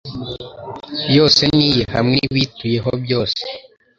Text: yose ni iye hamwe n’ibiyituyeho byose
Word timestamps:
yose 1.15 1.41
ni 1.55 1.65
iye 1.69 1.83
hamwe 1.95 2.15
n’ibiyituyeho 2.19 2.91
byose 3.03 3.41